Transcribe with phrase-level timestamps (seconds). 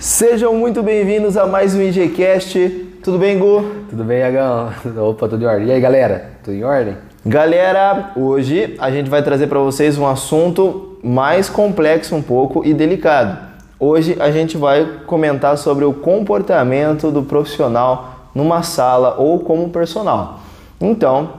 [0.00, 2.68] Sejam muito bem-vindos a mais um IGCast.
[3.02, 3.64] Tudo bem, Gu?
[3.90, 4.70] Tudo bem, Iagão?
[4.96, 5.66] Opa, tudo em ordem.
[5.66, 6.34] E aí, galera?
[6.44, 6.96] Tudo em ordem?
[7.26, 12.72] Galera, hoje a gente vai trazer para vocês um assunto mais complexo um pouco e
[12.72, 13.38] delicado.
[13.80, 20.38] Hoje a gente vai comentar sobre o comportamento do profissional numa sala ou como personal.
[20.80, 21.30] Então,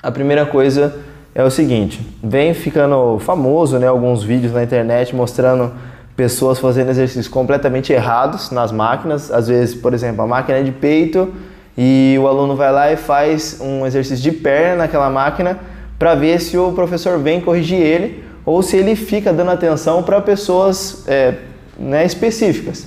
[0.00, 0.94] a primeira coisa
[1.34, 5.72] é o seguinte, vem ficando famoso, né, alguns vídeos na internet mostrando
[6.20, 9.30] pessoas fazendo exercícios completamente errados nas máquinas.
[9.30, 11.32] Às vezes, por exemplo, a máquina é de peito
[11.78, 15.58] e o aluno vai lá e faz um exercício de perna naquela máquina
[15.98, 20.20] para ver se o professor vem corrigir ele ou se ele fica dando atenção para
[20.20, 21.36] pessoas é,
[21.78, 22.86] né, específicas.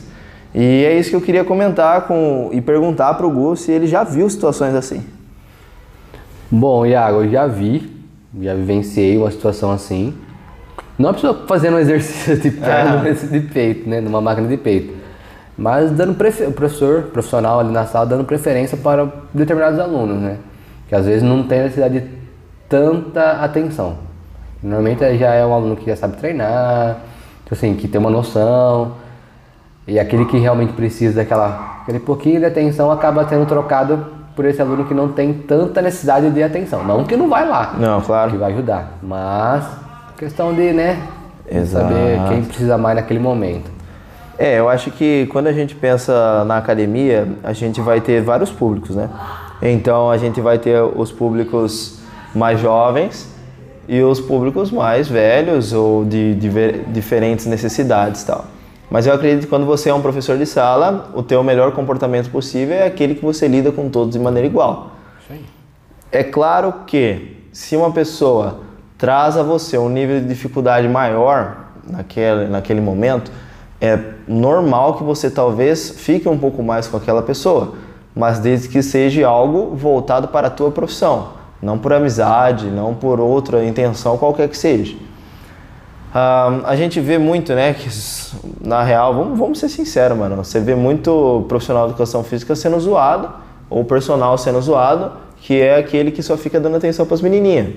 [0.54, 3.88] E é isso que eu queria comentar com, e perguntar para o Gu se ele
[3.88, 5.04] já viu situações assim.
[6.52, 7.92] Bom, Iago, eu já vi,
[8.40, 10.14] já vivenciei uma situação assim.
[10.98, 13.14] Não a pessoa fazendo um exercício de perna, é.
[13.14, 14.00] de peito, né?
[14.02, 14.94] Numa máquina de peito.
[15.58, 16.48] Mas dando prefer...
[16.48, 20.38] o professor, profissional ali na sala, dando preferência para determinados alunos, né?
[20.88, 22.08] Que às vezes não tem necessidade de
[22.68, 23.98] tanta atenção.
[24.62, 26.98] Normalmente já é um aluno que já sabe treinar,
[27.52, 28.94] assim, que tem uma noção.
[29.88, 34.62] E aquele que realmente precisa daquela aquele pouquinho de atenção acaba sendo trocado por esse
[34.62, 36.84] aluno que não tem tanta necessidade de atenção.
[36.84, 37.76] Não que não vai lá.
[37.78, 38.32] Não, claro.
[38.32, 38.94] Que vai ajudar.
[39.04, 39.66] Mas
[40.18, 41.02] Questão de, né?
[41.50, 41.88] Exato.
[41.88, 43.72] Saber quem precisa mais naquele momento.
[44.38, 48.52] É, eu acho que quando a gente pensa na academia, a gente vai ter vários
[48.52, 49.10] públicos, né?
[49.62, 52.00] Então a gente vai ter os públicos
[52.34, 53.30] mais jovens
[53.88, 56.50] e os públicos mais velhos ou de, de
[56.88, 58.46] diferentes necessidades tal.
[58.90, 62.30] Mas eu acredito que quando você é um professor de sala, o teu melhor comportamento
[62.30, 64.92] possível é aquele que você lida com todos de maneira igual.
[65.28, 65.42] Sim.
[66.12, 68.60] É claro que se uma pessoa
[68.98, 71.58] traz a você um nível de dificuldade maior
[71.88, 73.32] naquele, naquele momento,
[73.82, 77.74] é normal que você talvez fique um pouco mais com aquela pessoa,
[78.16, 81.30] mas desde que seja algo voltado para a tua profissão,
[81.62, 84.96] não por amizade, não por outra intenção qualquer que seja.
[86.14, 87.90] A gente vê muito, né, que
[88.62, 92.80] na real, vamos, vamos ser sinceros, mano, você vê muito profissional de educação física sendo
[92.80, 93.32] zoado,
[93.70, 97.68] ou personal sendo zoado, que é aquele que só fica dando atenção para as menininhas.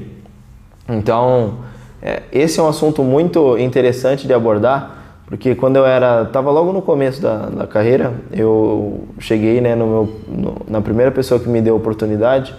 [0.88, 1.54] Então,
[2.00, 6.72] é, esse é um assunto muito interessante de abordar, porque quando eu era, estava logo
[6.72, 11.48] no começo da, da carreira, eu cheguei né, no meu, no, na primeira pessoa que
[11.48, 12.54] me deu a oportunidade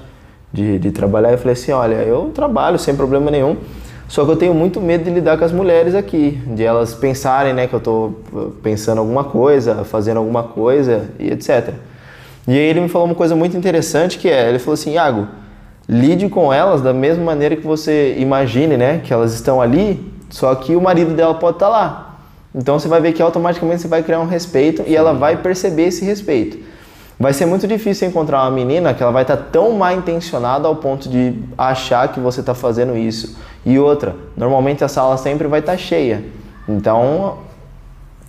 [0.51, 3.55] de, de trabalhar, eu falei assim, olha, eu trabalho sem problema nenhum,
[4.07, 7.53] só que eu tenho muito medo de lidar com as mulheres aqui, de elas pensarem
[7.53, 8.21] né, que eu estou
[8.61, 11.73] pensando alguma coisa, fazendo alguma coisa e etc.
[12.47, 15.27] E aí ele me falou uma coisa muito interessante que é, ele falou assim, Iago,
[15.87, 18.99] lide com elas da mesma maneira que você imagine, né?
[19.03, 22.17] Que elas estão ali, só que o marido dela pode estar lá.
[22.53, 25.83] Então você vai ver que automaticamente você vai criar um respeito e ela vai perceber
[25.83, 26.57] esse respeito.
[27.19, 30.75] Vai ser muito difícil encontrar uma menina que ela vai estar tão mal intencionada ao
[30.75, 33.37] ponto de achar que você está fazendo isso.
[33.65, 36.23] E outra, normalmente a sala sempre vai estar cheia.
[36.67, 37.39] Então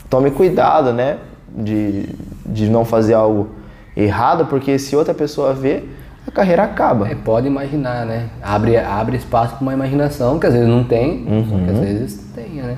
[0.08, 1.18] tome cuidado, né?
[1.48, 2.08] De,
[2.47, 3.50] de não fazer algo
[3.97, 5.82] errado, porque se outra pessoa vê,
[6.28, 7.09] a carreira acaba.
[7.09, 8.28] É, pode imaginar, né?
[8.43, 11.65] Abre, abre espaço para uma imaginação que às vezes não tem, uhum.
[11.65, 12.77] que às vezes tenha, né?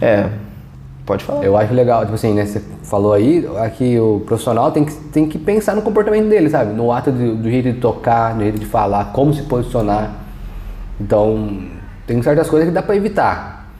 [0.00, 0.28] É,
[1.04, 1.44] pode falar.
[1.44, 2.44] Eu acho legal, tipo assim, né?
[2.44, 6.72] Você falou aí, aqui o profissional tem que, tem que pensar no comportamento dele, sabe?
[6.72, 10.12] No ato de, do jeito de tocar, no jeito de falar, como se posicionar.
[11.00, 11.62] Então,
[12.06, 13.70] tem certas coisas que dá para evitar.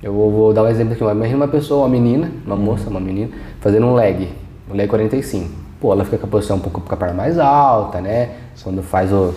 [0.00, 1.02] Eu vou, vou, dar um exemplo aqui.
[1.02, 4.28] Imagina uma pessoa, uma menina, uma moça, uma menina, fazendo um leg,
[4.70, 7.38] um leg 45 pô, ela fica com a posição um pouco com a perna mais
[7.38, 8.30] alta, né?
[8.62, 9.34] Quando faz o.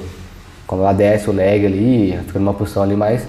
[0.68, 3.28] Quando ela desce o leg ali, fica numa posição ali mais.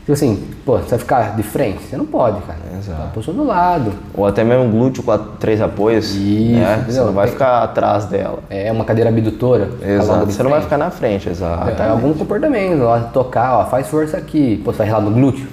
[0.00, 1.84] Tipo assim, pô, você vai ficar de frente?
[1.84, 2.58] Você não pode, cara.
[2.76, 3.00] Exato.
[3.00, 3.92] Tá posição do lado.
[4.14, 6.12] Ou até mesmo glúteo com três apoios.
[6.16, 6.84] Isso, né?
[6.88, 8.40] Você não vai ficar atrás dela.
[8.50, 9.70] É uma cadeira abdutora.
[9.80, 10.26] Exato.
[10.26, 11.80] Você não vai ficar na frente, exato.
[11.80, 14.60] É, algum comportamento, ó, tocar, ó, faz força aqui.
[14.64, 15.46] Pô, você vai relar no glúteo.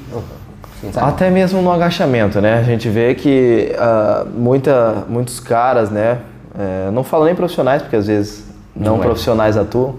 [0.81, 2.55] Assim, até mesmo no agachamento, né?
[2.55, 6.19] A gente vê que uh, muita, muitos caras, né?
[6.57, 9.05] É, não falo nem profissionais, porque às vezes não, não é.
[9.05, 9.61] profissionais é.
[9.61, 9.95] atuam,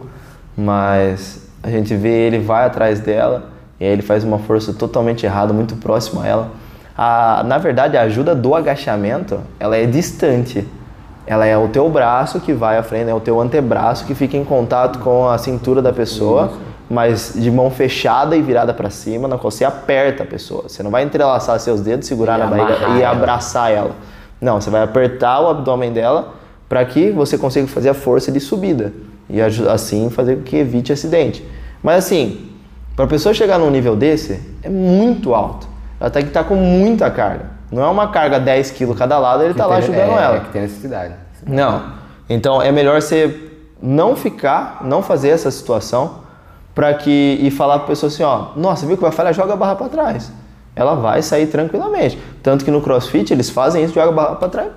[0.57, 5.25] mas a gente vê ele vai atrás dela e aí ele faz uma força totalmente
[5.25, 6.51] errada, muito próximo a ela.
[6.97, 10.67] A, na verdade, a ajuda do agachamento, ela é distante.
[11.27, 14.37] Ela é o teu braço que vai à frente, é o teu antebraço que fica
[14.37, 16.61] em contato com a cintura da pessoa, Isso.
[16.91, 20.65] mas de mão fechada e virada para cima, na qual você aperta a pessoa.
[20.69, 23.93] Você não vai entrelaçar seus dedos, segurar e na barriga e abraçar ela.
[24.41, 26.40] Não, você vai apertar o abdômen dela
[26.71, 28.93] para que você consiga fazer a força de subida
[29.29, 31.45] e assim fazer com que evite acidente.
[31.83, 32.49] Mas assim,
[32.95, 35.67] para a pessoa chegar num nível desse, é muito alto.
[35.99, 37.47] Ela tem que estar tá com muita carga.
[37.73, 40.41] Não é uma carga 10 quilos cada lado, ele Que tá lá ajudando é, ela.
[40.41, 41.15] que tem necessidade.
[41.45, 41.93] Não.
[42.29, 43.51] Então é melhor você
[43.83, 46.21] não ficar, não fazer essa situação
[46.73, 49.57] para que e falar para pessoa assim, ó, nossa, viu que vai falhar, joga a
[49.57, 50.31] barra para trás.
[50.77, 52.17] Ela vai sair tranquilamente.
[52.45, 54.69] Tanto que no CrossFit eles fazem isso, joga a barra para trás.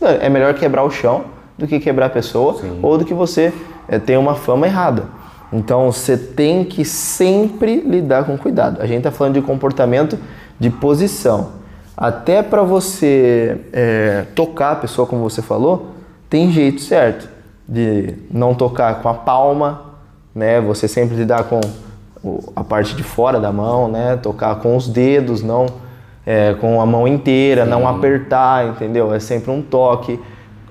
[0.00, 1.24] É melhor quebrar o chão
[1.58, 3.52] do que quebrar a pessoa ou do que você
[3.86, 5.04] é, ter uma fama errada.
[5.52, 8.80] Então você tem que sempre lidar com cuidado.
[8.80, 10.18] A gente está falando de comportamento
[10.58, 11.60] de posição.
[11.96, 15.88] Até para você é, tocar a pessoa, como você falou,
[16.30, 17.28] tem jeito certo
[17.68, 19.82] de não tocar com a palma,
[20.34, 20.60] né?
[20.60, 21.60] Você sempre lidar com
[22.56, 24.16] a parte de fora da mão, né?
[24.16, 25.66] Tocar com os dedos, não
[26.30, 29.12] é, com a mão inteira, não apertar, entendeu?
[29.12, 30.20] É sempre um toque.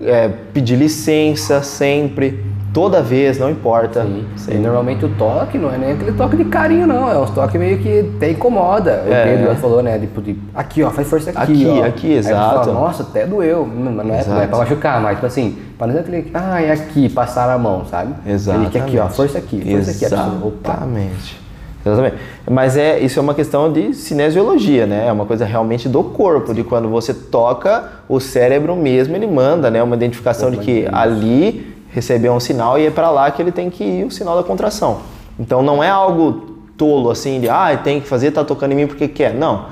[0.01, 2.41] É, pedir licença sempre,
[2.73, 4.07] toda vez, não importa.
[4.47, 7.11] E normalmente o toque não é nem aquele toque de carinho, não.
[7.11, 9.03] É uns toques meio que até incomoda.
[9.05, 9.23] O É.
[9.35, 9.99] Pedro falou, né?
[9.99, 11.39] Tipo, de, aqui, ó, faz força aqui.
[11.41, 11.83] Aqui, ó.
[11.85, 12.59] aqui, exato.
[12.63, 13.67] Fala, Nossa, até doeu.
[13.67, 14.47] Não, não, é, não é Exato.
[14.47, 16.31] pra machucar, mas tipo assim, para não ser aquele.
[16.33, 18.13] Ah, é aqui, passar a mão, sabe?
[18.25, 18.67] Exatamente.
[18.67, 20.05] Ele quer aqui, ó, força aqui, força aqui.
[20.05, 20.71] A pessoa, opa.
[20.71, 21.48] Exatamente.
[21.85, 22.17] Exatamente.
[22.49, 25.07] Mas é, isso é uma questão de cinesiologia, né?
[25.07, 29.71] É uma coisa realmente do corpo, de quando você toca, o cérebro mesmo ele manda,
[29.71, 29.81] né?
[29.81, 33.69] Uma identificação de que ali recebeu um sinal e é para lá que ele tem
[33.69, 34.99] que ir o sinal da contração.
[35.39, 38.87] Então não é algo tolo assim de, ah, tem que fazer, tá tocando em mim
[38.87, 39.33] porque quer.
[39.33, 39.65] Não.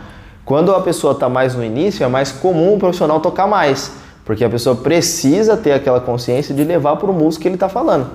[0.46, 3.92] Quando a pessoa está mais no início, é mais comum o profissional tocar mais,
[4.24, 7.68] porque a pessoa precisa ter aquela consciência de levar para o músculo que ele está
[7.68, 8.08] falando.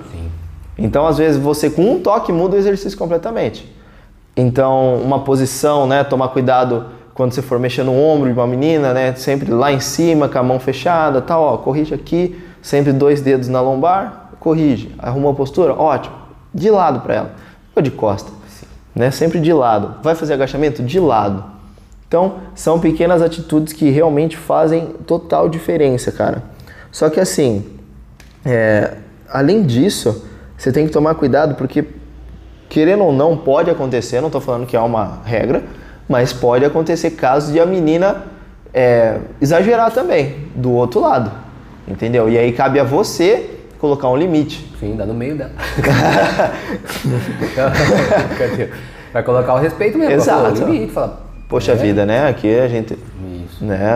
[0.77, 3.71] Então, às vezes, você com um toque muda o exercício completamente.
[4.35, 6.03] Então, uma posição, né?
[6.03, 9.13] Tomar cuidado quando você for mexer no ombro de uma menina, né?
[9.15, 13.47] Sempre lá em cima, com a mão fechada, tal, ó, corrige aqui, sempre dois dedos
[13.47, 14.93] na lombar, corrige.
[14.97, 15.73] Arrumou a postura?
[15.73, 16.15] Ótimo.
[16.53, 17.31] De lado para ela.
[17.75, 18.31] Ou de costa.
[18.95, 19.11] Né?
[19.11, 19.95] Sempre de lado.
[20.03, 20.83] Vai fazer agachamento?
[20.83, 21.43] De lado.
[22.07, 26.43] Então, são pequenas atitudes que realmente fazem total diferença, cara.
[26.91, 27.65] Só que assim,
[28.45, 28.97] é,
[29.27, 30.23] além disso,
[30.55, 31.83] você tem que tomar cuidado porque,
[32.73, 35.61] querendo ou não, pode acontecer, não estou falando que é uma regra,
[36.09, 38.23] mas pode acontecer casos de a menina
[38.73, 41.31] é, exagerar também, do outro lado,
[41.87, 42.27] entendeu?
[42.27, 44.73] E aí cabe a você colocar um limite.
[44.79, 45.51] Sim, dá no meio dela.
[49.13, 50.15] Vai colocar o respeito mesmo.
[50.15, 50.55] Exato.
[50.55, 52.27] Falar limite, fala, Poxa vida, né?
[52.27, 52.97] Aqui a gente
[53.45, 53.63] Isso.
[53.63, 53.93] né?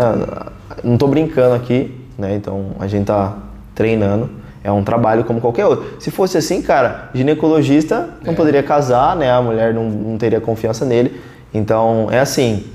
[0.83, 2.35] Não tô brincando aqui, né?
[2.35, 3.35] Então a gente tá
[3.73, 4.29] treinando.
[4.67, 5.93] É um trabalho como qualquer outro.
[5.97, 9.31] Se fosse assim, cara, ginecologista não poderia casar, né?
[9.31, 11.21] A mulher não, não teria confiança nele.
[11.53, 12.65] Então é assim.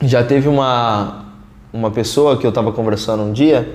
[0.00, 1.24] Já teve uma,
[1.72, 3.68] uma pessoa que eu tava conversando um dia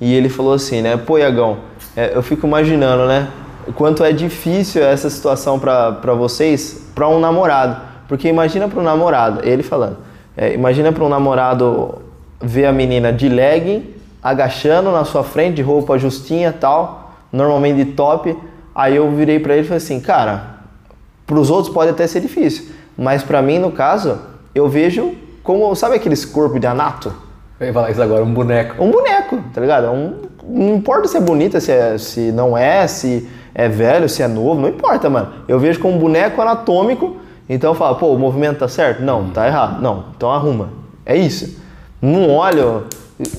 [0.00, 0.96] e ele falou assim, né?
[0.96, 1.56] Pô, Iagão,
[1.96, 3.30] é, eu fico imaginando, né?
[3.74, 7.80] Quanto é difícil essa situação pra vocês, pra um namorado.
[8.06, 9.96] Porque imagina para um namorado, ele falando,
[10.36, 11.96] é, imagina para um namorado
[12.40, 13.95] ver a menina de legging,
[14.26, 18.36] agachando na sua frente, de roupa justinha tal, normalmente de top.
[18.74, 20.56] Aí eu virei para ele e falei assim, cara,
[21.24, 24.18] para os outros pode até ser difícil, mas para mim, no caso,
[24.52, 25.14] eu vejo
[25.44, 27.14] como, sabe aqueles corpos de anato?
[27.60, 28.82] Eu ia falar isso agora, um boneco.
[28.82, 29.86] Um boneco, tá ligado?
[29.92, 34.24] Um, não importa se é bonita, se, é, se não é, se é velho, se
[34.24, 35.34] é novo, não importa, mano.
[35.46, 37.16] Eu vejo como um boneco anatômico,
[37.48, 39.02] então eu falo, pô, o movimento tá certo?
[39.02, 39.80] Não, tá errado.
[39.80, 40.70] Não, então arruma.
[41.04, 41.62] É isso.
[42.02, 42.86] Não olho.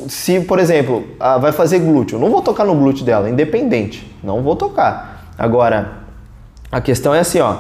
[0.08, 4.12] Se, por exemplo, ah, vai fazer glúteo, não vou tocar no glúteo dela, independente.
[4.24, 5.32] Não vou tocar.
[5.38, 6.00] Agora,
[6.72, 7.58] a questão é assim, ó.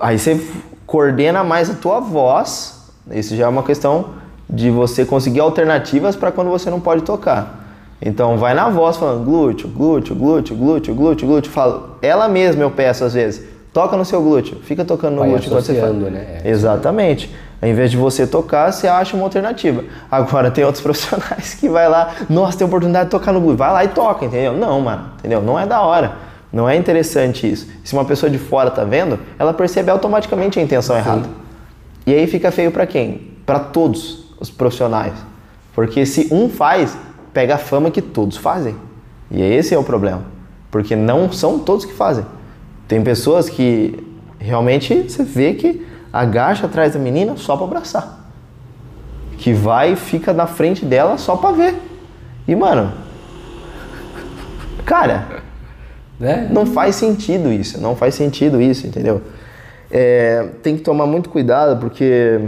[0.00, 0.40] Aí você
[0.86, 2.90] coordena mais a tua voz.
[3.10, 4.10] Isso já é uma questão
[4.48, 7.60] de você conseguir alternativas para quando você não pode tocar.
[8.00, 11.52] Então vai na voz falando glúteo, glúteo, glúteo, glúteo, glúteo, glúteo.
[11.52, 13.51] Falo, ela mesma eu peço às vezes.
[13.72, 15.94] Toca no seu glúteo, fica tocando no Vai glúteo você faz.
[15.94, 16.40] né?
[16.44, 16.50] É.
[16.50, 17.34] Exatamente.
[17.60, 19.84] Ao invés de você tocar, você acha uma alternativa.
[20.10, 23.72] Agora tem outros profissionais que vai lá, nossa, tem oportunidade de tocar no glúteo, vai
[23.72, 24.52] lá e toca, entendeu?
[24.52, 25.40] Não, mano, entendeu?
[25.40, 26.12] Não é da hora.
[26.52, 27.66] Não é interessante isso.
[27.82, 31.26] Se uma pessoa de fora tá vendo, ela percebe automaticamente a intenção errada.
[32.06, 33.32] E aí fica feio para quem?
[33.46, 35.14] Para todos os profissionais.
[35.74, 36.94] Porque se um faz,
[37.32, 38.76] pega a fama que todos fazem.
[39.30, 40.24] E esse é o problema.
[40.70, 42.26] Porque não são todos que fazem.
[42.88, 43.98] Tem pessoas que
[44.38, 48.30] realmente você vê que agacha atrás da menina só para abraçar.
[49.38, 51.74] Que vai e fica na frente dela só para ver.
[52.46, 52.92] E mano,
[54.84, 55.42] cara,
[56.18, 56.48] Né?
[56.50, 59.22] não faz sentido isso, não faz sentido isso, entendeu?
[59.90, 62.40] É, tem que tomar muito cuidado porque,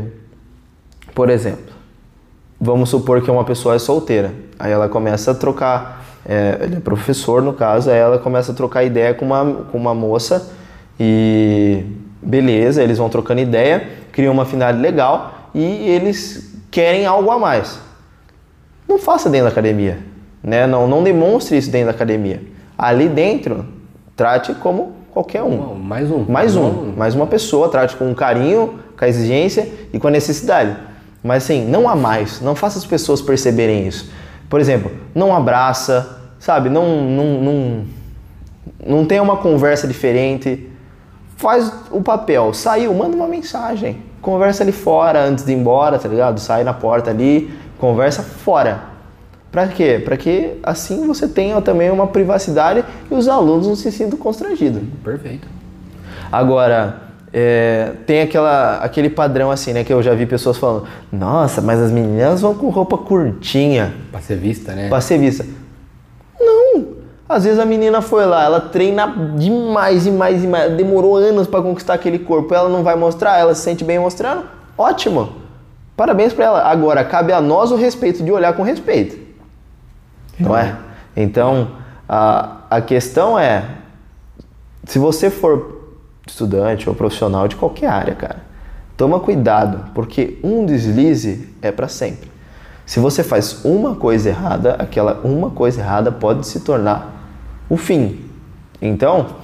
[1.14, 1.75] por exemplo,
[2.61, 6.81] vamos supor que uma pessoa é solteira, aí ela começa a trocar, é, ele é
[6.81, 10.50] professor no caso, aí ela começa a trocar ideia com uma, com uma moça
[10.99, 11.85] e
[12.23, 17.78] beleza, eles vão trocando ideia, criam uma afinidade legal e eles querem algo a mais.
[18.88, 19.99] Não faça dentro da academia,
[20.43, 20.66] né?
[20.66, 22.43] Não, não demonstre isso dentro da academia.
[22.76, 23.66] Ali dentro,
[24.16, 25.75] trate como qualquer um.
[25.75, 26.25] Mais um.
[26.25, 30.76] Mais um, mais uma pessoa, trate com carinho, com a exigência e com a necessidade.
[31.23, 34.11] Mas assim, não há mais, não faça as pessoas perceberem isso.
[34.54, 36.68] Por exemplo, não abraça, sabe?
[36.68, 37.84] Não, não, não,
[38.87, 40.70] não tenha uma conversa diferente.
[41.37, 44.00] Faz o papel, saiu, manda uma mensagem.
[44.23, 46.38] Conversa ali fora antes de ir embora, tá ligado?
[46.38, 48.80] Sai na porta ali, conversa fora.
[49.50, 50.00] Para quê?
[50.04, 54.84] Para que assim você tenha também uma privacidade e os alunos não se sintam constrangidos.
[55.02, 55.49] Perfeito.
[56.30, 57.00] Agora,
[57.37, 59.83] é, tem aquela, aquele padrão assim, né?
[59.83, 63.93] Que eu já vi pessoas falando: Nossa, mas as meninas vão com roupa curtinha.
[64.12, 64.88] Pra ser vista, né?
[64.88, 65.45] Pra ser vista.
[66.38, 66.95] Não!
[67.29, 70.76] Às vezes a menina foi lá, ela treina demais, demais, demais.
[70.76, 72.55] Demorou anos para conquistar aquele corpo.
[72.55, 74.45] Ela não vai mostrar, ela se sente bem mostrando.
[74.79, 75.33] Ótimo!
[75.97, 76.62] Parabéns para ela.
[76.62, 79.19] Agora, cabe a nós o respeito de olhar com respeito.
[80.38, 80.76] Não é?
[81.17, 81.73] Então,
[82.09, 83.64] a, a questão é:
[84.85, 85.84] se você for
[86.26, 88.43] estudante ou profissional de qualquer área, cara,
[88.97, 92.31] toma cuidado, porque um deslize é para sempre.
[92.87, 97.28] Se você faz uma coisa errada, aquela uma coisa errada pode se tornar
[97.69, 98.21] o fim.
[98.81, 99.37] Então,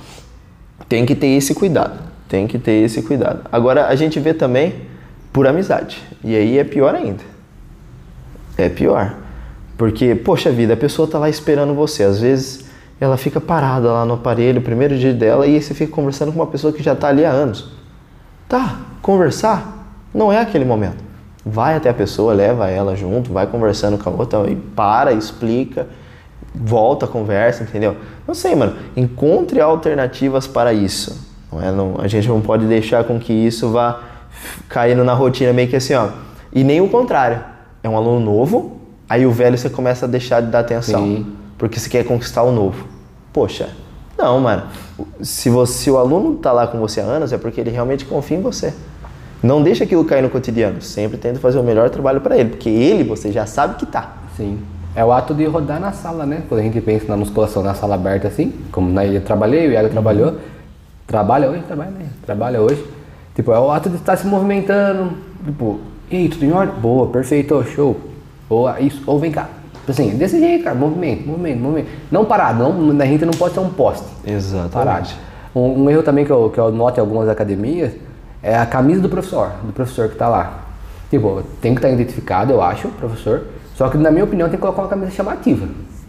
[0.89, 1.99] tem que ter esse cuidado.
[2.29, 3.43] Tem que ter esse cuidado.
[3.51, 4.83] Agora, a gente vê também
[5.33, 6.03] por amizade.
[6.23, 7.23] E aí é pior ainda.
[8.57, 9.17] É pior.
[9.79, 12.05] Porque, poxa vida, a pessoa tá lá esperando você.
[12.05, 12.70] Às vezes
[13.01, 16.47] ela fica parada lá no aparelho, primeiro dia dela, e você fica conversando com uma
[16.47, 17.71] pessoa que já tá ali há anos.
[18.49, 19.81] Tá, conversar
[20.13, 21.03] não é aquele momento.
[21.45, 25.87] Vai até a pessoa, leva ela junto, vai conversando com a outra, e para, explica,
[26.55, 27.97] volta, conversa, entendeu?
[28.27, 28.75] Não sei, mano.
[28.97, 31.29] Encontre alternativas para isso.
[31.51, 31.73] Não é?
[31.73, 34.01] Não, a gente não pode deixar com que isso vá
[34.69, 36.09] caindo na rotina meio que assim, ó.
[36.53, 37.43] E nem o contrário.
[37.83, 38.79] É um aluno novo,
[39.09, 41.03] aí o velho você começa a deixar de dar atenção.
[41.03, 41.40] Sim.
[41.61, 42.87] Porque você quer conquistar o novo.
[43.35, 43.69] Poxa,
[44.17, 44.63] não, mano.
[45.21, 48.07] Se, você, se o aluno tá lá com você há anos, é porque ele realmente
[48.07, 48.73] confia em você.
[49.43, 50.81] Não deixa aquilo cair no cotidiano.
[50.81, 54.17] Sempre tenta fazer o melhor trabalho para ele, porque ele você já sabe que tá.
[54.39, 54.59] Sim.
[54.97, 56.45] É o ato de rodar na sala, né?
[56.49, 59.73] Quando a gente pensa na musculação na sala aberta assim, como na, eu trabalhei, o
[59.73, 60.37] Iago trabalhou.
[61.07, 61.63] Trabalha hoje?
[61.65, 62.07] Trabalha, né?
[62.25, 62.83] Trabalha hoje.
[63.35, 65.13] Tipo, é o ato de estar se movimentando.
[65.45, 65.79] Tipo,
[66.11, 66.75] e aí, tudo em ordem?
[66.81, 68.01] Boa, perfeito, show.
[68.49, 69.60] Ou isso, ou vem cá.
[69.81, 71.89] Tipo Assim, desse jeito, cara, movimento, movimento, movimento.
[72.11, 74.07] Não parado, não, a gente não pode ser um poste.
[74.25, 74.71] Exatamente.
[74.73, 75.09] Parado.
[75.55, 77.93] Um, um erro também que eu, que eu noto em algumas academias
[78.43, 80.61] é a camisa do professor, do professor que está lá.
[81.11, 83.43] Tipo, tem que estar identificado, eu acho, professor.
[83.75, 85.67] Só que, na minha opinião, tem que colocar uma camisa chamativa.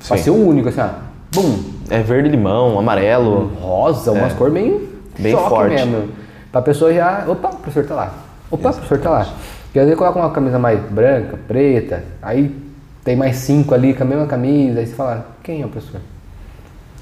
[0.08, 0.24] Pra Sim.
[0.24, 0.90] ser o único, assim, ó.
[1.34, 1.64] Bum!
[1.90, 3.52] É verde limão, amarelo.
[3.60, 5.74] Rosa, umas cores bem, Bem forte.
[5.74, 6.10] mesmo.
[6.52, 7.24] Pra pessoa já.
[7.28, 8.14] Opa, o professor tá lá.
[8.52, 9.28] Opa, o professor tá lá.
[9.66, 12.54] Porque às vezes coloca uma camisa mais branca, preta, aí
[13.04, 16.00] tem mais cinco ali com a mesma camisa, aí você fala, quem é o professor?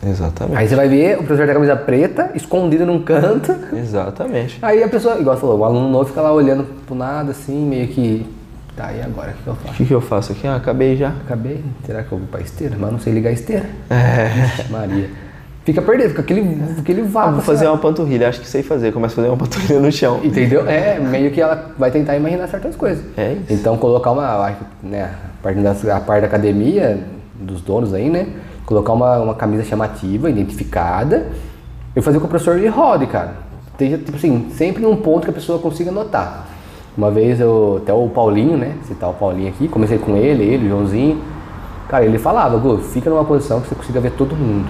[0.05, 0.57] Exatamente.
[0.57, 3.53] Aí você vai ver o professor tem a camisa preta, escondido num canto.
[3.75, 4.57] Exatamente.
[4.61, 7.65] Aí a pessoa, igual você falou, o aluno novo fica lá olhando pro nada, assim,
[7.67, 8.25] meio que.
[8.77, 9.31] Tá, e agora?
[9.31, 9.73] O que, que eu O faço?
[9.75, 10.47] que, que eu faço aqui?
[10.47, 11.09] Ah, acabei já.
[11.09, 11.61] Acabei.
[11.85, 12.77] Será que eu vou pra esteira?
[12.79, 13.65] Mas não sei ligar a esteira.
[13.89, 14.29] É.
[14.55, 15.09] Vixe, Maria.
[15.65, 17.31] Fica perdido, fica aquele, aquele Ah, vácuo.
[17.31, 18.93] vou assim, fazer uma panturrilha, acho que sei fazer.
[18.93, 20.21] Começa a fazer uma panturrilha no chão.
[20.23, 20.65] Entendeu?
[20.67, 23.03] É, meio que ela vai tentar imaginar certas coisas.
[23.17, 23.51] É isso.
[23.53, 26.99] Então colocar uma, né, parte da, a parte da academia,
[27.39, 28.27] dos donos aí, né?
[28.65, 31.27] Colocar uma, uma camisa chamativa, identificada,
[31.95, 33.33] e fazer com o professor ele rode, cara.
[33.71, 36.47] Esteja, tipo assim, sempre num ponto que a pessoa consiga notar.
[36.97, 38.75] Uma vez eu, até o Paulinho, né?
[38.83, 41.21] Citar o Paulinho aqui, comecei com ele, ele, o Joãozinho.
[41.87, 44.67] Cara, ele falava, Gu, fica numa posição que você consiga ver todo mundo.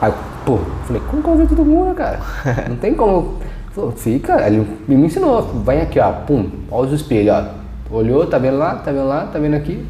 [0.00, 0.12] Aí,
[0.46, 2.20] pô, falei, como que eu ver todo mundo, cara?
[2.68, 3.34] Não tem como.
[3.72, 7.94] Falou, fica, ele me ensinou, vem aqui, ó, pum, olha os espelhos, ó.
[7.94, 9.84] Olhou, tá vendo lá, tá vendo lá, tá vendo aqui.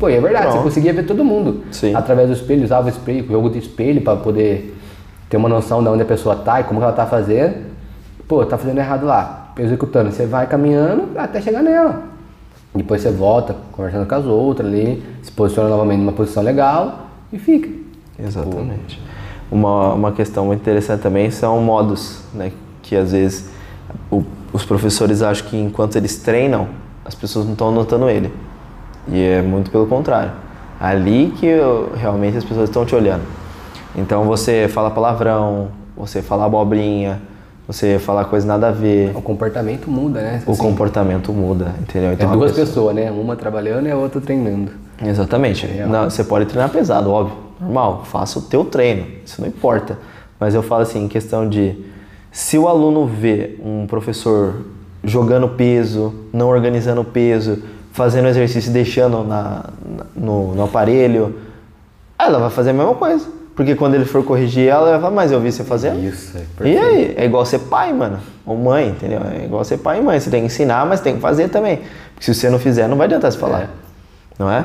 [0.00, 1.62] Pô, é verdade, você conseguia ver todo mundo.
[1.70, 1.94] Sim.
[1.94, 4.74] Através do espelho, usava o espelho, o jogo de espelho pra poder
[5.28, 7.66] ter uma noção de onde a pessoa tá e como ela tá fazendo.
[8.26, 10.10] Pô, tá fazendo errado lá, executando.
[10.10, 12.02] Você vai caminhando até chegar nela.
[12.74, 17.38] Depois você volta, conversando com as outras ali, se posiciona novamente numa posição legal e
[17.38, 17.68] fica.
[18.18, 19.00] Exatamente.
[19.52, 22.52] Uma, uma questão muito interessante também são modos, né?
[22.82, 23.50] Que às vezes
[24.10, 26.68] o- os professores acham que enquanto eles treinam,
[27.04, 28.32] as pessoas não estão notando ele.
[29.08, 30.32] E é muito pelo contrário.
[30.80, 33.22] Ali que eu- realmente as pessoas estão te olhando.
[33.96, 37.20] Então você fala palavrão, você fala abobrinha,
[37.66, 40.42] você fala coisa nada a ver, O comportamento muda, né?
[40.46, 42.10] o Assim, comportamento muda, entendeu?
[42.10, 43.10] é Então a duas pessoa- pessoas, né?
[43.10, 44.72] Uma trabalhando e a outra treinando.
[45.02, 45.66] Exatamente.
[45.66, 45.88] Real.
[45.88, 47.36] Não, você pode treinar pesado, óbvio.
[47.60, 49.06] Normal, faça o teu treino.
[49.24, 49.98] Isso não importa.
[50.38, 51.76] Mas eu falo assim, em questão de
[52.32, 54.54] se o aluno vê um professor
[55.04, 57.58] jogando peso, não organizando peso,
[57.92, 61.34] fazendo exercício e deixando na, na- no, no aparelho,
[62.18, 63.26] ela vai fazer a mesma coisa.
[63.56, 66.02] Porque quando ele for corrigir ela, ela vai falar, mas eu vi você fazendo.
[66.02, 66.82] Isso, é E perfeito.
[66.84, 67.14] aí?
[67.18, 68.18] É igual ser pai, mano.
[68.46, 69.20] Ou mãe, entendeu?
[69.38, 70.18] É igual ser pai e mãe.
[70.18, 71.80] Você tem que ensinar, mas tem que fazer também.
[72.14, 73.62] Porque se você não fizer, não vai adiantar você falar.
[73.62, 73.68] É.
[74.38, 74.64] Não é?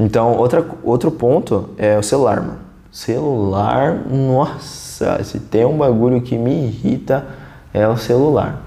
[0.00, 2.58] Então, outra, outro ponto é o celular, mano.
[2.90, 7.24] Celular, nossa, se tem um bagulho que me irrita,
[7.72, 8.60] é o celular.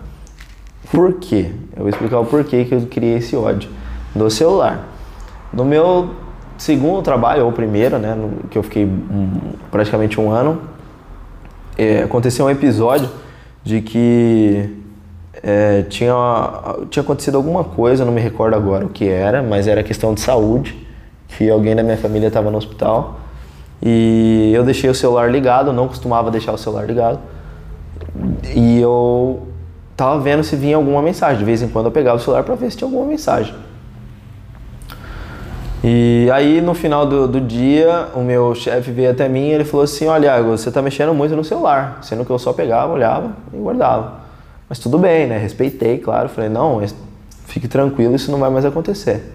[0.92, 1.52] Por quê?
[1.76, 3.70] Eu vou explicar o porquê que eu criei esse ódio
[4.16, 4.88] do celular.
[5.54, 6.12] No meu
[6.58, 8.90] segundo trabalho, ou primeiro, né, no- que eu fiquei
[9.70, 10.62] praticamente um ano,
[11.78, 13.10] é, aconteceu um episódio
[13.64, 14.70] de que
[15.44, 16.14] é, tinha,
[16.90, 20.22] tinha acontecido alguma coisa, não me recordo agora o que era, mas era questão de
[20.22, 20.76] saúde,
[21.28, 23.20] que alguém da minha família estava no hospital
[23.84, 27.20] e eu deixei o celular ligado, não costumava deixar o celular ligado,
[28.56, 29.48] e eu
[29.98, 31.38] tava vendo se vinha alguma mensagem.
[31.40, 33.54] De vez em quando eu pegava o celular para ver se tinha alguma mensagem.
[35.88, 39.64] E aí no final do, do dia, o meu chefe veio até mim e ele
[39.64, 42.92] falou assim, olha, Iago, você tá mexendo muito no celular, sendo que eu só pegava,
[42.92, 44.14] olhava e guardava.
[44.68, 45.38] Mas tudo bem, né?
[45.38, 46.28] Respeitei, claro.
[46.28, 46.82] Falei, não,
[47.46, 49.32] fique tranquilo, isso não vai mais acontecer.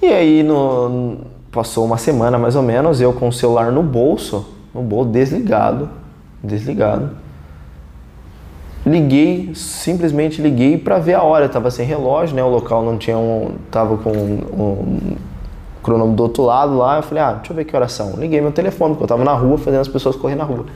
[0.00, 1.16] E aí no,
[1.50, 5.90] passou uma semana mais ou menos, eu com o celular no bolso, no bolso desligado,
[6.44, 7.10] desligado.
[8.86, 11.48] Liguei, simplesmente liguei para ver a hora.
[11.48, 12.44] Tava sem relógio, né?
[12.44, 15.16] O local não tinha um, tava com um, um
[15.82, 16.96] cronômetro do outro lado lá.
[16.96, 18.14] Eu falei, ah, deixa eu ver que horas são.
[18.16, 20.66] Liguei meu telefone, porque eu tava na rua fazendo as pessoas correr na rua.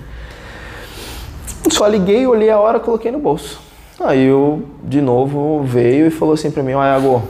[1.70, 3.60] Só liguei, olhei a hora, coloquei no bolso.
[4.00, 7.22] Aí eu, de novo, veio e falou assim pra mim, ó, Iago,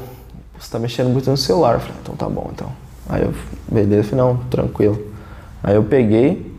[0.58, 1.74] você tá mexendo muito no celular.
[1.74, 2.68] Eu falei, então tá bom, então.
[3.08, 3.32] Aí eu,
[3.70, 4.98] beleza, falei, não, tranquilo.
[5.62, 6.52] Aí eu peguei,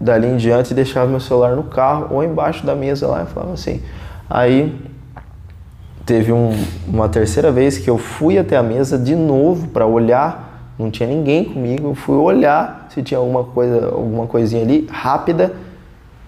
[0.00, 3.52] dali em diante, deixava meu celular no carro ou embaixo da mesa lá e falava
[3.52, 3.82] assim.
[4.30, 4.74] Aí
[6.06, 6.56] teve um-
[6.86, 10.47] uma terceira vez que eu fui até a mesa de novo para olhar,
[10.78, 15.52] não tinha ninguém comigo, eu fui olhar se tinha alguma coisa, alguma coisinha ali rápida,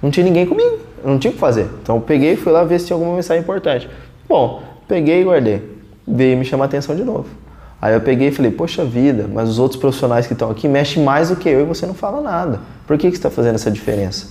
[0.03, 1.68] não tinha ninguém comigo, eu não tinha o que fazer.
[1.83, 3.88] Então eu peguei e fui lá ver se tinha alguma mensagem importante.
[4.29, 5.81] Bom, peguei e guardei.
[6.07, 7.27] Veio me chamar a atenção de novo.
[7.81, 11.03] Aí eu peguei e falei, poxa vida, mas os outros profissionais que estão aqui mexem
[11.03, 12.61] mais do que eu e você não fala nada.
[12.87, 14.29] Por que, que você está fazendo essa diferença?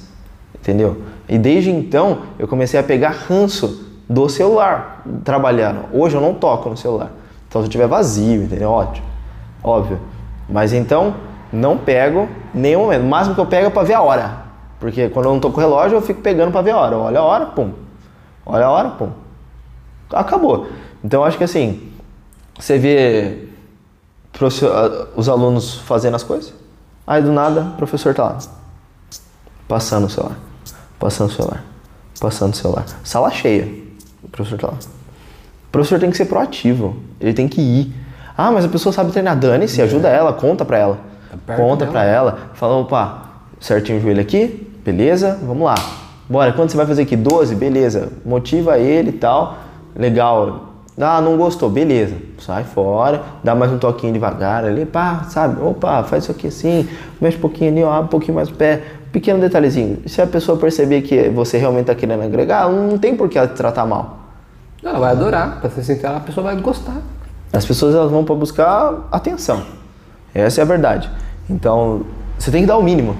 [0.53, 1.01] Entendeu?
[1.27, 5.85] E desde então eu comecei a pegar ranço do celular trabalhando.
[5.93, 7.11] Hoje eu não toco no celular.
[7.47, 8.69] Então se eu tiver vazio, entendeu?
[8.69, 9.07] Ótimo.
[9.63, 9.99] Óbvio.
[10.49, 11.15] Mas então
[11.51, 13.03] não pego nenhum momento.
[13.03, 14.49] O máximo que eu pego é para ver a hora.
[14.79, 16.97] Porque quando eu não tô com o relógio, eu fico pegando para ver a hora.
[16.97, 17.73] Olha a hora, pum.
[18.45, 19.09] Olha a hora, pum.
[20.11, 20.67] Acabou.
[21.03, 21.91] Então acho que assim,
[22.57, 23.49] você vê
[24.41, 26.53] ah, os alunos fazendo as coisas,
[27.05, 28.37] aí do nada o professor tá lá,
[29.67, 30.37] passando o celular,
[30.99, 31.63] passando o celular,
[32.19, 32.85] passando o celular.
[33.03, 33.67] Sala cheia,
[34.23, 34.73] o professor tá lá.
[34.73, 37.93] O professor tem que ser proativo, ele tem que ir.
[38.41, 40.97] Ah, mas a pessoa sabe treinar, dane-se, ajuda ela, conta pra ela.
[41.45, 41.91] perto Conta dela.
[41.91, 43.23] pra ela, fala, opa,
[43.59, 45.75] certinho o joelho aqui, beleza, vamos lá.
[46.29, 47.17] Bora, quanto você vai fazer aqui?
[47.17, 47.53] 12?
[47.55, 48.13] Beleza.
[48.25, 49.57] Motiva ele e tal.
[49.93, 50.67] Legal.
[50.97, 52.15] Ah, não gostou, beleza.
[52.37, 55.61] Sai fora, dá mais um toquinho devagar ali, pá, sabe?
[55.61, 56.87] Opa, faz isso aqui assim,
[57.19, 58.81] mexe um pouquinho ali, ó, abre um pouquinho mais o pé.
[59.11, 60.01] Pequeno detalhezinho.
[60.05, 63.49] Se a pessoa perceber que você realmente tá querendo agregar, não tem por que ela
[63.49, 64.19] te tratar mal.
[64.81, 67.01] Ela vai adorar, pra ser sincero, a pessoa vai gostar.
[67.51, 69.63] As pessoas elas vão para buscar atenção.
[70.33, 71.09] Essa é a verdade.
[71.49, 72.05] Então,
[72.37, 73.15] você tem que dar o mínimo.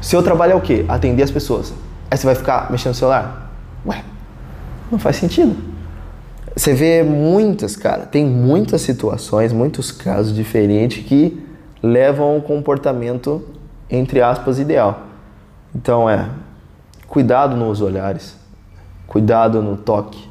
[0.00, 0.84] Seu trabalho é o quê?
[0.88, 1.72] Atender as pessoas.
[2.10, 3.50] Aí você vai ficar mexendo no celular?
[3.86, 4.04] Ué,
[4.90, 5.56] não faz sentido.
[6.54, 11.42] Você vê muitas, cara, tem muitas situações, muitos casos diferentes que
[11.82, 13.42] levam a um comportamento,
[13.88, 15.04] entre aspas, ideal.
[15.74, 16.28] Então é
[17.08, 18.36] cuidado nos olhares,
[19.06, 20.28] cuidado no toque,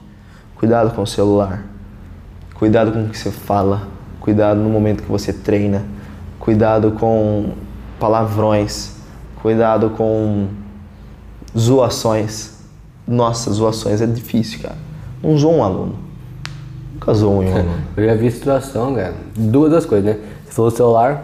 [0.55, 1.63] cuidado com o celular,
[2.61, 3.87] cuidado com o que você fala,
[4.19, 5.81] cuidado no momento que você treina,
[6.39, 7.53] cuidado com
[7.99, 8.97] palavrões,
[9.41, 10.45] cuidado com
[11.57, 12.51] zoações.
[13.07, 14.75] Nossa, zoações é difícil, cara.
[15.23, 15.95] Não zoa um aluno.
[16.93, 17.73] Nunca zoa um aluno.
[17.97, 19.15] Eu já vi situação, cara.
[19.35, 20.21] Duas das coisas, né?
[20.45, 21.23] Você falou celular.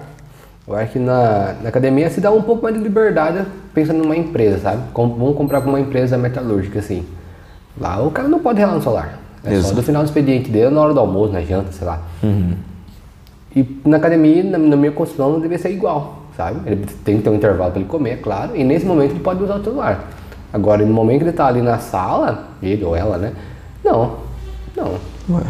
[0.67, 3.45] Eu acho que na, na academia se dá um pouco mais de liberdade
[3.75, 4.81] pensando numa empresa, sabe?
[4.91, 7.05] Com- vamos comprar com uma empresa metalúrgica, assim.
[7.79, 9.19] Lá o cara não pode relar no celular.
[9.43, 9.75] É só Exato.
[9.75, 12.01] do final do expediente dele, na hora do almoço, na janta, sei lá.
[13.55, 16.59] E na academia, na, na minha concepção, não deveria ser igual, sabe?
[16.69, 18.55] Ele tem que ter um intervalo para ele comer, é claro.
[18.55, 20.07] E nesse momento ele pode usar o celular.
[20.51, 23.33] Agora, no momento que ele tá ali na sala, ele ou ela, né?
[23.83, 24.17] Não,
[24.75, 24.91] não.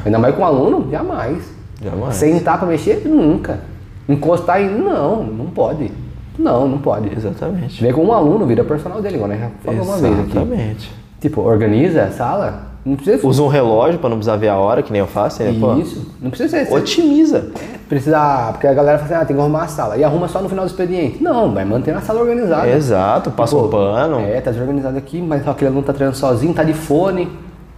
[0.05, 1.43] Ainda mais com um aluno, jamais.
[1.83, 2.15] Jamais.
[2.15, 3.59] Sentar para mexer, nunca.
[4.07, 4.69] Encostar em.
[4.69, 5.91] Não, não pode.
[6.37, 7.11] Não, não pode.
[7.15, 7.81] Exatamente.
[7.81, 9.37] Vê com um aluno, vira personal dele, igual né?
[9.37, 10.31] Já falou uma vez aqui.
[10.31, 10.91] Exatamente.
[11.19, 14.81] Tipo, organiza a sala, Não precisa Usa um relógio pra não precisar ver a hora,
[14.81, 15.43] que nem eu faço.
[15.43, 15.55] né?
[15.59, 16.09] Pô, Isso.
[16.21, 16.73] Não precisa ser.
[16.73, 17.51] Otimiza.
[17.89, 18.49] Precisa.
[18.51, 19.97] Porque a galera fala assim, ah, tem que arrumar a sala.
[19.97, 21.21] E arruma só no final do expediente.
[21.21, 22.69] Não, vai manter a sala organizada.
[22.69, 24.19] Exato, passa Pô, um pano.
[24.21, 27.29] É, tá desorganizado aqui, mas só que ele não tá treinando sozinho, tá de fone.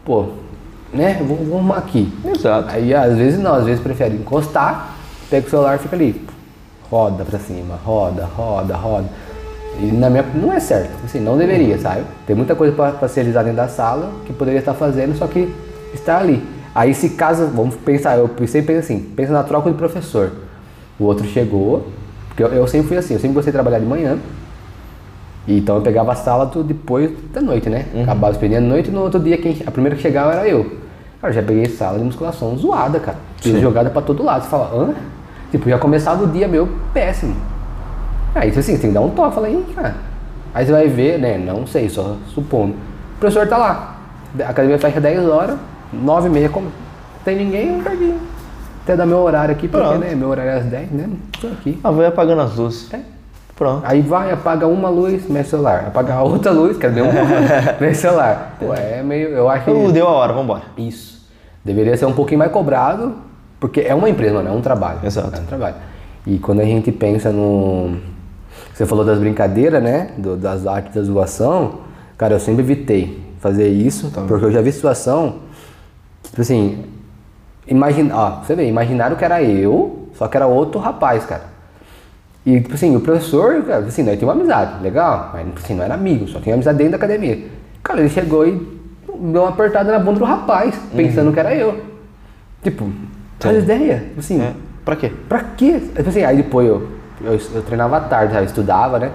[0.06, 0.26] Pô,
[0.94, 1.18] né?
[1.26, 2.12] Vou, vou arrumar aqui.
[2.26, 2.70] Exato.
[2.70, 4.96] Aí às vezes não, às vezes prefere encostar,
[5.30, 6.22] pega o celular e fica ali.
[6.90, 9.06] Roda pra cima, roda, roda, roda.
[9.82, 10.26] E na minha.
[10.36, 10.92] Não é certo.
[11.06, 12.04] Assim, não deveria, sabe?
[12.28, 15.28] Tem muita coisa pra, pra ser realizada dentro da sala que poderia estar fazendo, só
[15.28, 15.54] que
[15.94, 16.44] está ali.
[16.76, 20.32] Aí se caso, vamos pensar, eu sempre penso assim, pensa na troca de professor.
[21.00, 21.88] O outro chegou,
[22.28, 24.18] porque eu, eu sempre fui assim, eu sempre gostei de trabalhar de manhã.
[25.48, 27.86] Então eu pegava a sala tudo depois da noite, né?
[28.04, 30.48] Acabava o expediente à noite e no outro dia quem, a primeira que chegava era
[30.48, 30.64] eu.
[31.22, 33.18] Cara, eu já peguei sala de musculação zoada, cara.
[33.38, 34.44] Fiz jogada pra todo lado.
[34.44, 34.94] Você fala, hã?
[35.52, 37.36] Tipo, já começava o dia meu péssimo.
[38.36, 39.96] Aí assim, você tem que dar um toque, fala, aí, cara.
[40.54, 41.38] Aí você vai ver, né?
[41.38, 42.74] Não sei, só supondo.
[42.74, 43.98] O professor tá lá.
[44.40, 45.58] A academia fecha 10 horas,
[45.92, 46.68] 9 e meia, como?
[47.26, 48.14] Tem ninguém, eu perdi.
[48.84, 50.00] Até dar meu horário aqui, porque Pronto.
[50.00, 51.10] né, meu horário é às 10, né?
[51.40, 51.80] Tô aqui.
[51.84, 52.92] Ah, vai apagando as luzes.
[52.94, 53.00] É.
[53.60, 53.84] Pronto.
[53.86, 55.86] Aí vai, apaga uma luz, o celular.
[55.88, 57.12] Apaga a outra luz, cadê uma?
[57.80, 58.56] mexe o celular.
[58.58, 59.30] Pô, é meio.
[59.30, 59.72] Eu acho que.
[59.72, 60.64] Uh, deu a hora, vambora.
[60.78, 61.28] Isso.
[61.64, 63.16] Deveria ser um pouquinho mais cobrado,
[63.60, 65.00] porque é uma empresa, mano, é um trabalho.
[65.04, 65.36] Exato.
[65.36, 65.76] É um trabalho.
[66.26, 67.98] E quando a gente pensa no.
[68.80, 70.12] Você falou das brincadeiras, né?
[70.18, 71.80] Do- das artes da zoação.
[72.18, 75.40] Cara, eu sempre evitei fazer isso, porque eu já vi situação.
[76.24, 76.86] Tipo assim.
[77.68, 81.44] Imagina, ó, você vê, imaginaram que era eu, só que era outro rapaz, cara.
[82.46, 85.84] E, tipo assim, o professor, cara, assim, nós tínhamos uma amizade, legal, mas assim, não
[85.84, 87.48] era amigo, só tinha amizade dentro da academia.
[87.84, 88.52] Cara, ele chegou e
[89.06, 91.82] deu uma apertada na bunda do rapaz, pensando que era eu.
[92.64, 92.90] Tipo,
[93.42, 94.54] faz ideia, tipo assim, É.
[94.86, 95.12] Pra quê?
[95.28, 95.82] pra quê?
[95.96, 96.88] Tipo assim, aí depois eu,
[97.22, 99.12] eu, eu treinava à tarde, eu estudava, né?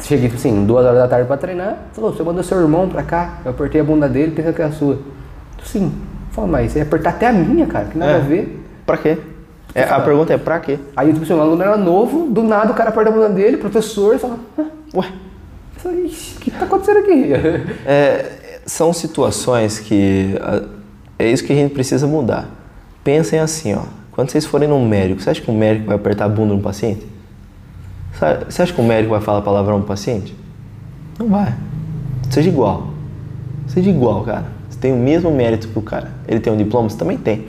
[0.00, 3.02] Cheguei, tipo assim, duas horas da tarde pra treinar, falou, você mandou seu irmão pra
[3.02, 4.94] cá, eu apertei a bunda dele pensando que era a sua.
[4.96, 5.92] Tipo assim,
[6.32, 8.16] falou, mas você ia apertar até a minha, cara, que nada É.
[8.16, 8.64] a ver.
[8.84, 9.16] Pra quê?
[9.74, 10.78] É, a pergunta é pra quê?
[10.96, 13.56] Aí, tipo assim, o aluno era novo, do nada o cara aperta a bunda dele,
[13.56, 15.06] professor, fala, ah, Ué.
[15.76, 17.30] Falei, "Ixi, o que tá acontecendo aqui?
[17.86, 20.62] É, são situações que ah,
[21.18, 22.48] é isso que a gente precisa mudar.
[23.02, 23.82] Pensem assim, ó.
[24.12, 26.60] Quando vocês forem num médico, você acha que o médico vai apertar a bunda no
[26.60, 27.06] paciente?
[28.18, 30.34] Sabe- Você acha que o médico vai falar palavrão no paciente?
[31.18, 31.54] Não vai.
[32.30, 32.88] Seja igual.
[33.66, 34.44] Seja igual, cara.
[34.68, 36.10] Você tem o mesmo mérito que o cara.
[36.26, 37.46] Ele tem um diploma, você também tem.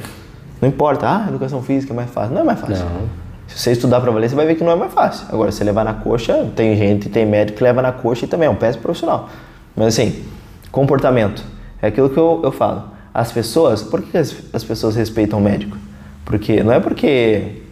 [0.61, 2.33] Não importa, ah, educação física é mais fácil.
[2.33, 2.85] Não é mais fácil.
[2.85, 3.23] Não.
[3.47, 5.27] Se você estudar pra valer, você vai ver que não é mais fácil.
[5.29, 8.27] Agora, se você levar na coxa, tem gente, tem médico que leva na coxa e
[8.27, 9.29] também é um péssimo profissional.
[9.75, 10.23] Mas assim,
[10.71, 11.43] comportamento.
[11.81, 12.83] É aquilo que eu, eu falo.
[13.13, 15.77] As pessoas, por que as, as pessoas respeitam o médico?
[16.25, 17.62] Porque não é porque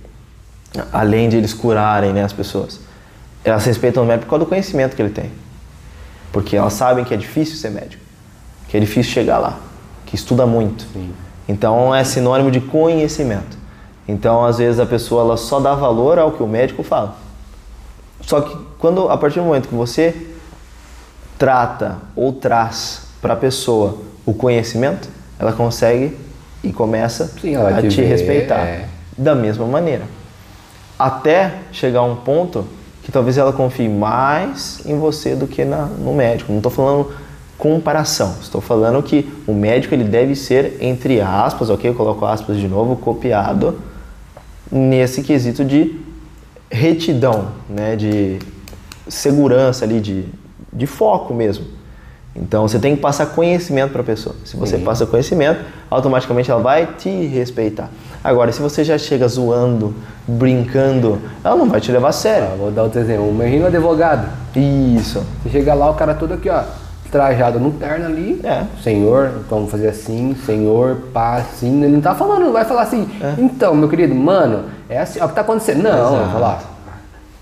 [0.92, 2.80] além de eles curarem né, as pessoas,
[3.44, 5.32] elas respeitam o médico por causa do conhecimento que ele tem.
[6.32, 8.02] Porque elas sabem que é difícil ser médico,
[8.70, 9.60] que é difícil chegar lá,
[10.06, 10.86] que estuda muito.
[11.48, 13.58] Então é sinônimo de conhecimento.
[14.08, 17.16] Então às vezes a pessoa ela só dá valor ao que o médico fala.
[18.22, 20.28] Só que quando a partir do momento que você
[21.38, 26.18] trata ou traz para a pessoa o conhecimento, ela consegue
[26.64, 28.88] e começa Sim, a te te vê, respeitar é.
[29.18, 30.04] da mesma maneira.
[31.02, 32.66] Até chegar a um ponto
[33.04, 36.52] que talvez ela confie mais em você do que na, no médico.
[36.52, 37.12] Não estou falando
[37.58, 41.90] comparação, estou falando que o médico ele deve ser, entre aspas, ok?
[41.90, 43.80] Eu coloco aspas de novo, copiado
[44.72, 46.00] nesse quesito de
[46.72, 47.96] retidão, né?
[47.96, 48.40] de
[49.08, 50.26] segurança ali, de,
[50.72, 51.66] de foco mesmo.
[52.36, 54.36] Então você tem que passar conhecimento para a pessoa.
[54.46, 57.90] Se você passa conhecimento, automaticamente ela vai te respeitar.
[58.24, 59.96] Agora, se você já chega zoando,
[60.28, 62.50] brincando, ela não vai te levar a sério.
[62.52, 63.28] Ah, vou dar outro exemplo.
[63.28, 64.28] O Merrinho é advogado.
[64.56, 65.24] Isso.
[65.44, 66.62] Você chega lá, o cara todo aqui, ó,
[67.12, 68.40] trajado no terno ali.
[68.44, 68.64] É.
[68.82, 71.84] Senhor, vamos fazer assim, senhor, pá, assim.
[71.84, 73.08] Ele não tá falando, não vai falar assim.
[73.20, 73.36] É.
[73.40, 75.84] Então, meu querido, mano, é assim, ó, o que tá acontecendo?
[75.84, 76.64] Não, vai falar.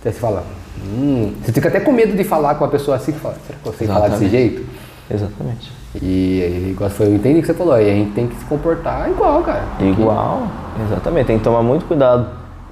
[0.02, 0.44] Você fala,
[0.82, 1.34] hum.
[1.44, 3.68] Você fica até com medo de falar com uma pessoa assim, que fala, será que
[3.68, 4.66] eu sei falar desse jeito?
[5.10, 5.72] Exatamente.
[6.02, 8.46] E, igual foi, eu entendi o que você falou, aí a gente tem que se
[8.46, 9.64] comportar igual, cara.
[9.80, 10.48] Tem que- Igual,
[10.88, 11.26] exatamente.
[11.28, 12.28] Tem que tomar muito cuidado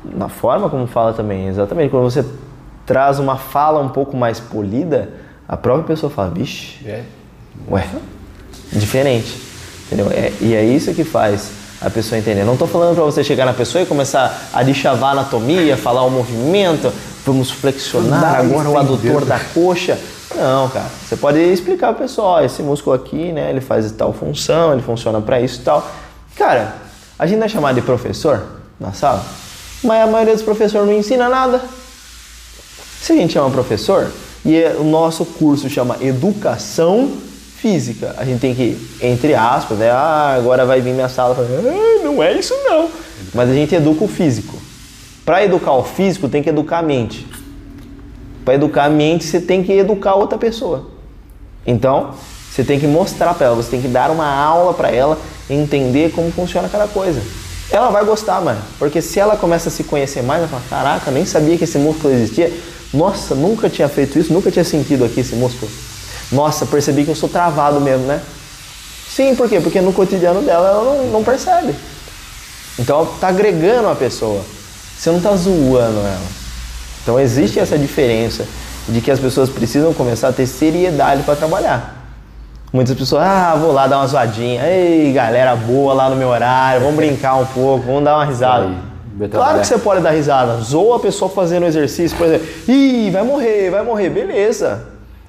[0.06, 1.48] na forma como fala também.
[1.48, 1.90] Exatamente.
[1.90, 2.24] Quando você
[2.86, 5.10] traz uma fala um pouco mais polida,
[5.48, 7.02] a própria pessoa fala, vixe, É.
[7.72, 7.84] Ué,
[8.72, 9.42] diferente.
[9.88, 10.12] Entendeu?
[10.12, 12.44] É, e é isso que faz a pessoa entender.
[12.44, 16.04] Não estou falando para você chegar na pessoa e começar a deschavar a anatomia, falar
[16.04, 16.92] o movimento,
[17.26, 19.98] vamos flexionar e agora o adutor da coxa.
[20.36, 20.90] Não, cara.
[21.08, 25.22] Você pode explicar pro pessoal, esse músculo aqui, né, ele faz tal função, ele funciona
[25.22, 25.90] para isso e tal.
[26.36, 26.76] Cara,
[27.18, 28.44] a gente não é chamado de professor
[28.80, 29.24] na sala,
[29.84, 31.62] mas a maioria dos professores não ensina nada.
[33.02, 34.12] Se a gente chama professor
[34.46, 37.12] e é- o nosso curso chama Educação
[37.58, 38.14] física.
[38.18, 39.90] A gente tem que, entre aspas, né?
[39.90, 42.90] Ah, agora vai vir minha sala falando, ah, não é isso não.
[43.34, 44.56] Mas a gente educa o físico.
[45.26, 47.28] Para educar o físico, tem que educar a mente.
[48.48, 50.88] Para educar a mente, você tem que educar outra pessoa.
[51.66, 52.12] Então,
[52.50, 56.14] você tem que mostrar para ela, você tem que dar uma aula para ela entender
[56.14, 57.22] como funciona cada coisa.
[57.70, 61.12] Ela vai gostar, mano, porque se ela começa a se conhecer mais, ela fala: Caraca,
[61.12, 62.50] nem sabia que esse músculo existia.
[62.94, 65.70] Nossa, nunca tinha feito isso, nunca tinha sentido aqui esse músculo.
[66.32, 68.22] Nossa, percebi que eu sou travado mesmo, né?
[69.10, 69.60] Sim, por quê?
[69.60, 71.76] Porque no cotidiano dela ela não, não percebe.
[72.80, 74.42] Então tá agregando a pessoa.
[74.98, 76.47] Você não tá zoando ela.
[77.08, 78.46] Então existe essa diferença
[78.86, 82.06] de que as pessoas precisam começar a ter seriedade para trabalhar.
[82.74, 84.68] Muitas pessoas, ah, vou lá dar uma zoadinha.
[84.68, 88.72] Ei, galera boa lá no meu horário, vamos brincar um pouco, vamos dar uma risada.
[89.32, 90.60] Claro que você pode dar risada.
[90.60, 92.46] Zoa a pessoa fazendo exercício, por exemplo.
[92.68, 94.84] Ih, vai morrer, vai morrer, beleza.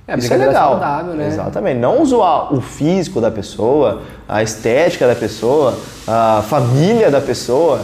[0.09, 0.73] É, Isso é legal.
[0.73, 1.29] saudável, né?
[1.29, 1.79] Exatamente.
[1.79, 7.83] Não zoar o físico da pessoa, a estética da pessoa, a família da pessoa.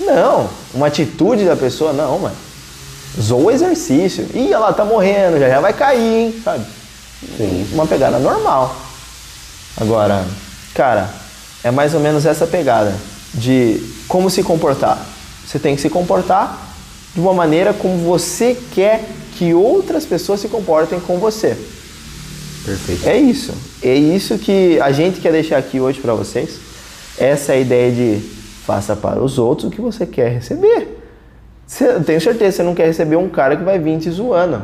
[0.00, 0.48] Não.
[0.74, 2.49] Uma atitude da pessoa, não, mano.
[3.18, 4.26] Zoa o exercício.
[4.34, 6.64] Ih, ela tá morrendo, já, já vai cair, hein, sabe?
[7.36, 7.66] Sim.
[7.72, 8.74] Uma pegada normal.
[9.76, 10.24] Agora,
[10.74, 11.10] cara,
[11.62, 12.94] é mais ou menos essa pegada
[13.34, 15.04] de como se comportar.
[15.46, 16.74] Você tem que se comportar
[17.14, 19.04] de uma maneira como você quer
[19.36, 21.56] que outras pessoas se comportem com você.
[22.64, 23.08] Perfeito.
[23.08, 23.52] É isso.
[23.82, 26.58] É isso que a gente quer deixar aqui hoje para vocês.
[27.18, 28.20] Essa é a ideia de
[28.66, 30.99] faça para os outros o que você quer receber.
[31.70, 34.10] Você, eu tenho certeza que você não quer receber um cara que vai vir te
[34.10, 34.62] zoando.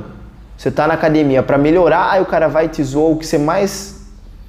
[0.58, 3.38] Você tá na academia para melhorar, aí o cara vai te zoar o que você
[3.38, 4.00] mais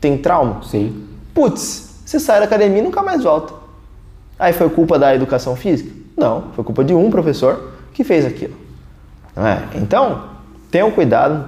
[0.02, 0.64] tem trauma.
[0.64, 1.06] Sim.
[1.36, 3.54] Putz, você sai da academia e nunca mais volta.
[4.40, 5.92] Aí foi culpa da educação física?
[6.18, 8.56] Não, foi culpa de um professor que fez aquilo.
[9.36, 9.78] É?
[9.78, 10.24] Então,
[10.72, 11.46] tenham cuidado.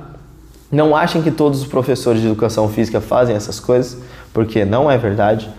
[0.72, 3.98] Não achem que todos os professores de educação física fazem essas coisas,
[4.32, 5.50] porque não é verdade.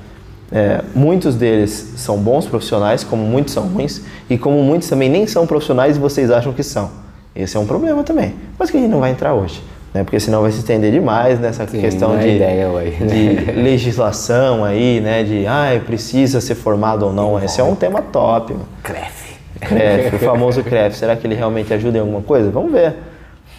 [0.52, 5.26] É, muitos deles são bons profissionais, como muitos são ruins, e como muitos também nem
[5.26, 6.90] são profissionais e vocês acham que são.
[7.34, 9.62] Esse é um problema também, mas que a gente não vai entrar hoje,
[9.94, 10.02] né?
[10.02, 12.90] porque senão vai se estender demais nessa Sim, questão é de, ué.
[13.06, 15.22] de legislação aí, né?
[15.22, 17.42] De ah, precisa ser formado ou não.
[17.42, 18.56] Esse é um tema top.
[18.82, 19.30] Cresce.
[19.60, 20.96] CREF, o famoso CREF.
[20.96, 22.50] Será que ele realmente ajuda em alguma coisa?
[22.50, 22.94] Vamos ver.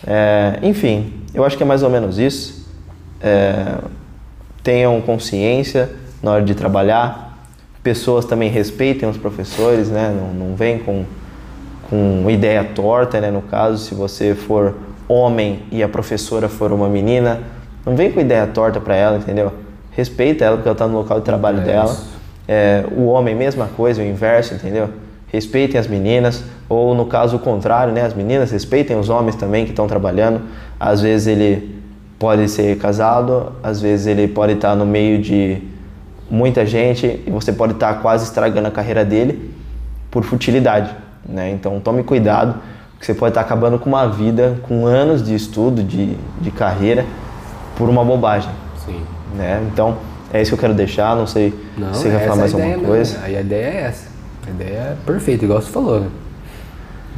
[0.06, 2.68] É, enfim, eu acho que é mais ou menos isso.
[3.22, 3.76] É,
[4.64, 5.90] tenham consciência
[6.22, 7.38] na hora de trabalhar.
[7.84, 10.16] Pessoas também respeitem os professores, né?
[10.16, 11.04] Não, não vem com,
[11.90, 13.32] com ideia torta, né?
[13.32, 14.76] No caso, se você for
[15.08, 17.42] homem e a professora for uma menina,
[17.86, 19.52] não vem com ideia torta para ela, entendeu?
[19.92, 21.98] Respeita ela porque ela está no local de trabalho É dela.
[22.48, 24.90] É, o homem, mesma coisa, o inverso, entendeu?
[25.28, 28.04] Respeitem as meninas, ou no caso o contrário, né?
[28.04, 30.42] As meninas respeitem os homens também que estão trabalhando.
[30.80, 31.82] Às vezes ele
[32.20, 35.62] pode ser casado, às vezes ele pode estar no meio de
[36.32, 39.54] muita gente e você pode estar quase estragando a carreira dele
[40.10, 40.96] por futilidade,
[41.28, 41.52] né?
[41.52, 42.56] Então tome cuidado,
[42.94, 47.06] porque você pode estar acabando com uma vida, com anos de estudo, de, de carreira,
[47.76, 48.50] por uma bobagem,
[48.86, 49.02] Sim.
[49.36, 49.62] né?
[49.72, 49.98] Então
[50.34, 52.58] é isso que eu quero deixar, não sei Não, se você quer falar mais é
[52.58, 53.20] ideia alguma coisa.
[53.24, 54.08] Aí a ideia é essa.
[54.48, 56.00] A ideia é perfeita, igual você falou.
[56.00, 56.08] Né?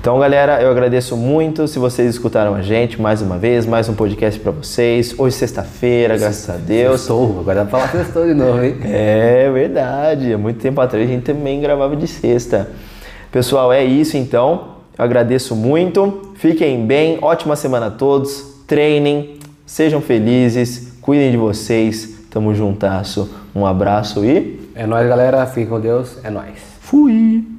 [0.04, 3.94] Então, galera, eu agradeço muito se vocês escutaram a gente mais uma vez, mais um
[3.94, 5.18] podcast pra vocês.
[5.18, 7.00] Hoje, sexta-feira, graças a Deus.
[7.00, 8.76] Sextou, agora dá pra falar sextou de novo, hein?
[8.84, 12.70] É verdade, há muito tempo atrás a gente também gravava de sexta.
[13.32, 14.74] Pessoal, é isso então.
[14.98, 16.34] Eu agradeço muito.
[16.36, 18.62] Fiquem bem, ótima semana a todos.
[18.68, 22.26] Treinem, sejam felizes, cuidem de vocês.
[22.30, 23.34] Tamo juntasso.
[23.56, 25.46] Um abraço e É nóis, galera.
[25.46, 26.18] Fiquem com Deus.
[26.26, 26.60] É nóis.
[26.82, 27.53] fui!